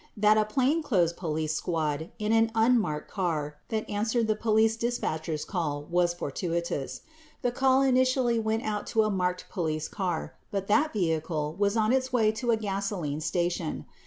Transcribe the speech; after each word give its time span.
10 0.15 0.21
That 0.23 0.37
a 0.39 0.45
plainclothes 0.45 1.13
police 1.13 1.53
squad 1.53 2.09
in 2.17 2.31
an 2.31 2.49
unmarked 2.55 3.07
car 3.11 3.57
answered 3.69 4.25
the 4.25 4.35
police 4.35 4.75
dispatcher's 4.75 5.45
call 5.45 5.83
was 5.91 6.11
fortuitous. 6.15 7.01
The 7.43 7.51
call 7.51 7.83
initially 7.83 8.39
went 8.39 8.63
out 8.63 8.87
to 8.97 9.03
a 9.03 9.11
marked 9.11 9.45
police 9.51 9.87
car 9.87 10.33
but 10.49 10.65
that 10.65 10.91
vehicle 10.91 11.51
w 11.51 11.63
r 11.63 11.67
as 11.67 11.77
on 11.77 11.91
its 11.93 12.11
way 12.11 12.31
to 12.31 12.49
a 12.49 12.57
gasoline 12.57 13.21
station. 13.21 13.85